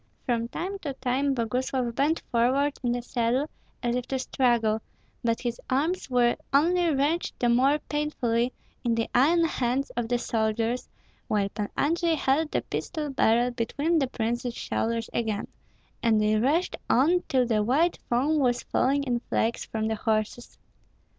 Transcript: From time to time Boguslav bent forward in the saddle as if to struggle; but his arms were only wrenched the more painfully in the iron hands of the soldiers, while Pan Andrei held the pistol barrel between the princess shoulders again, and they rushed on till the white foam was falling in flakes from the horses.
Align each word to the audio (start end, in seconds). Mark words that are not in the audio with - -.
From 0.25 0.47
time 0.47 0.79
to 0.79 0.93
time 0.95 1.35
Boguslav 1.35 1.93
bent 1.93 2.21
forward 2.31 2.75
in 2.81 2.91
the 2.93 3.03
saddle 3.03 3.47
as 3.83 3.95
if 3.95 4.07
to 4.07 4.17
struggle; 4.17 4.81
but 5.23 5.41
his 5.41 5.61
arms 5.69 6.09
were 6.09 6.37
only 6.51 6.89
wrenched 6.91 7.37
the 7.39 7.49
more 7.49 7.77
painfully 7.87 8.51
in 8.83 8.95
the 8.95 9.07
iron 9.13 9.43
hands 9.45 9.91
of 9.91 10.07
the 10.07 10.17
soldiers, 10.17 10.89
while 11.27 11.49
Pan 11.49 11.69
Andrei 11.77 12.15
held 12.15 12.49
the 12.49 12.63
pistol 12.63 13.11
barrel 13.11 13.51
between 13.51 13.99
the 13.99 14.07
princess 14.07 14.55
shoulders 14.55 15.07
again, 15.13 15.47
and 16.01 16.19
they 16.19 16.35
rushed 16.35 16.75
on 16.89 17.21
till 17.29 17.45
the 17.45 17.61
white 17.61 17.99
foam 18.09 18.39
was 18.39 18.63
falling 18.63 19.03
in 19.03 19.19
flakes 19.29 19.65
from 19.65 19.87
the 19.87 19.93
horses. 19.97 20.57